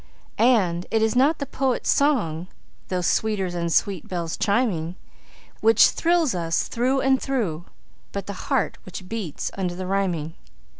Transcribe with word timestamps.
And 0.39 0.87
it 0.89 1.03
is 1.03 1.15
not 1.15 1.37
the 1.37 1.45
poet's 1.45 1.91
song, 1.91 2.47
though 2.87 3.01
sweeter 3.01 3.51
than 3.51 3.69
sweet 3.69 4.07
bells 4.07 4.35
chiming, 4.35 4.95
Which 5.59 5.89
thrills 5.91 6.33
us 6.33 6.67
through 6.67 7.01
and 7.01 7.21
through, 7.21 7.65
but 8.11 8.25
the 8.25 8.33
heart 8.49 8.79
which 8.81 9.07
beats 9.07 9.51
under 9.55 9.75
the 9.75 9.85
rhyming. 9.85 10.33